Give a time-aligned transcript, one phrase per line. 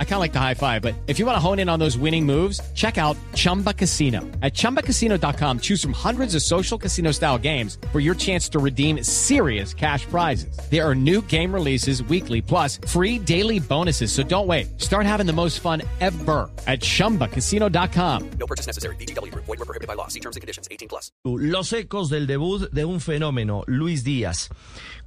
[0.00, 1.78] I kind of like the high five, but if you want to hone in on
[1.78, 4.22] those winning moves, check out Chumba Casino.
[4.42, 9.04] At ChumbaCasino.com, choose from hundreds of social casino style games for your chance to redeem
[9.04, 10.58] serious cash prizes.
[10.68, 14.10] There are new game releases weekly, plus free daily bonuses.
[14.10, 14.80] So don't wait.
[14.80, 18.30] Start having the most fun ever at ChumbaCasino.com.
[18.40, 18.96] No purchase necessary.
[18.96, 19.32] BGW.
[19.32, 20.08] Void were prohibited by law.
[20.08, 20.66] See terms and conditions.
[20.72, 21.12] 18 plus.
[21.24, 24.48] Los ecos del debut de un fenómeno, Luis Díaz.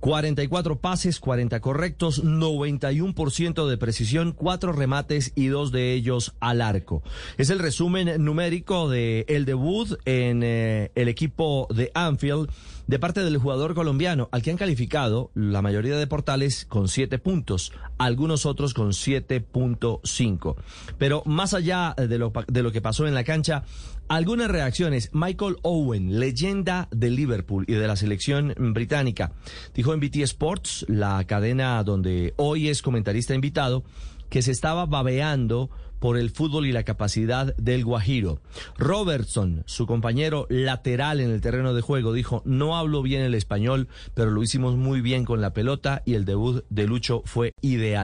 [0.01, 7.03] 44 pases, 40 correctos, 91% de precisión, 4 remates y 2 de ellos al arco.
[7.37, 12.49] Es el resumen numérico de el debut en eh, el equipo de Anfield
[12.87, 17.19] de parte del jugador colombiano, al que han calificado la mayoría de portales con 7
[17.19, 20.55] puntos, algunos otros con 7.5.
[20.97, 23.63] Pero más allá de lo, de lo que pasó en la cancha,
[24.09, 25.09] algunas reacciones.
[25.13, 29.31] Michael Owen, leyenda de Liverpool y de la selección británica,
[29.73, 33.85] dijo en BT Sports, la cadena donde hoy es comentarista invitado,
[34.31, 38.39] que se estaba babeando por el fútbol y la capacidad del Guajiro.
[38.77, 43.87] Robertson, su compañero lateral en el terreno de juego, dijo, no hablo bien el español,
[44.15, 48.03] pero lo hicimos muy bien con la pelota y el debut de Lucho fue ideal.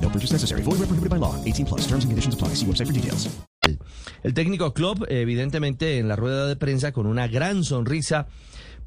[0.11, 0.61] No purchase necessary.
[0.63, 1.35] Void where prohibited by law.
[1.45, 1.81] 18 plus.
[1.87, 2.49] Terms and conditions apply.
[2.55, 3.29] See website for details.
[4.23, 8.27] El técnico Klopp, evidentemente, en la rueda de prensa, con una gran sonrisa,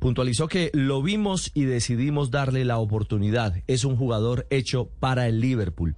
[0.05, 3.62] puntualizó que lo vimos y decidimos darle la oportunidad.
[3.66, 5.94] Es un jugador hecho para el Liverpool.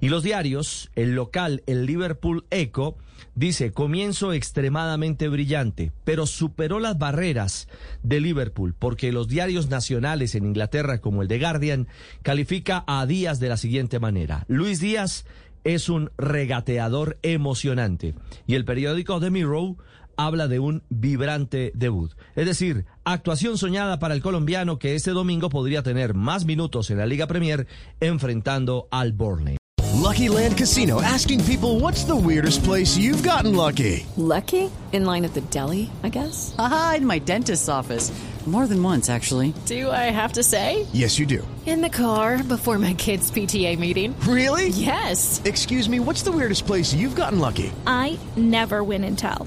[0.00, 2.96] Y los diarios, el local, el Liverpool Echo,
[3.34, 7.68] dice, comienzo extremadamente brillante, pero superó las barreras
[8.02, 11.86] de Liverpool, porque los diarios nacionales en Inglaterra, como el de Guardian,
[12.22, 14.46] califica a Díaz de la siguiente manera.
[14.48, 15.26] Luis Díaz
[15.64, 18.14] es un regateador emocionante.
[18.46, 19.76] Y el periódico The Mirror
[20.16, 22.12] habla de un vibrante debut.
[22.36, 26.98] Es decir, actuación soñada para el colombiano que este domingo podría tener más minutos en
[26.98, 27.66] la Liga Premier
[28.00, 29.56] enfrentando al Burnley.
[30.00, 34.06] Lucky Land Casino asking people what's the weirdest place you've gotten lucky.
[34.16, 34.70] Lucky?
[34.92, 36.54] In line at the deli, I guess?
[36.58, 38.10] Aha, in my dentist's office.
[38.46, 39.52] More than once, actually.
[39.66, 40.86] Do I have to say?
[40.92, 41.46] Yes, you do.
[41.66, 44.18] In the car before my kids' PTA meeting.
[44.20, 44.68] Really?
[44.70, 45.40] Yes.
[45.44, 47.70] Excuse me, what's the weirdest place you've gotten lucky?
[47.86, 49.46] I never win and tell.